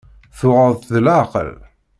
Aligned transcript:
Tuɣeḍ-tt 0.37 0.91
deg 0.95 1.03
leɛqel? 1.05 1.49